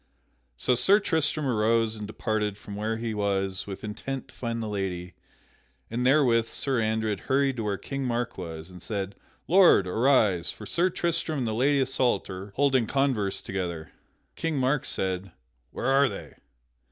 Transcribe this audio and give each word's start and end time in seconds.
So 0.57 0.73
Sir 0.73 0.99
Tristram 0.99 1.45
arose 1.45 1.95
and 1.95 2.07
departed 2.07 2.57
from 2.57 2.75
where 2.75 2.97
he 2.97 3.13
was 3.13 3.67
with 3.67 3.83
intent 3.83 4.29
to 4.29 4.33
find 4.33 4.59
the 4.63 4.67
lady; 4.67 5.13
and 5.91 6.03
therewith 6.03 6.47
Sir 6.47 6.81
Andred 6.81 7.19
hurried 7.29 7.57
to 7.57 7.63
where 7.65 7.77
King 7.77 8.05
Mark 8.05 8.35
was, 8.35 8.71
and 8.71 8.81
said: 8.81 9.13
"Lord, 9.47 9.85
arise, 9.85 10.51
for 10.51 10.65
Sir 10.65 10.89
Tristram 10.89 11.37
and 11.37 11.47
the 11.47 11.53
Lady 11.53 11.79
Isoult 11.79 12.31
are 12.31 12.49
holding 12.55 12.87
converse 12.87 13.43
together." 13.43 13.91
King 14.35 14.57
Mark 14.57 14.87
said, 14.87 15.33
"Where 15.69 15.85
are 15.85 16.09
they?" 16.09 16.33